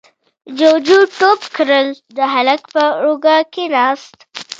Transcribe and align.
جُوجُو 0.57 0.99
ټوپ 1.17 1.41
کړل، 1.55 1.87
د 2.17 2.19
هلک 2.33 2.61
پر 2.73 2.87
اوږه 3.03 3.37
کېناست: 3.53 4.17